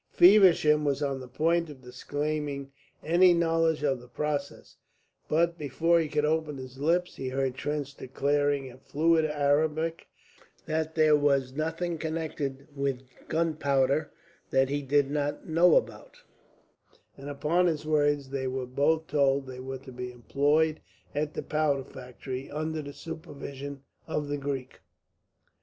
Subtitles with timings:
[0.13, 2.71] Feversham was on the point of disclaiming
[3.03, 4.75] any knowledge of the process,
[5.29, 10.07] but before he could open his lips he heard Trench declaring in fluent Arabic
[10.65, 14.11] that there was nothing connected with gunpowder
[14.49, 16.17] which he did not know about;
[17.15, 20.81] and upon his words they were both told they were to be employed
[21.13, 24.79] at the powder factory under the supervision of the Greek.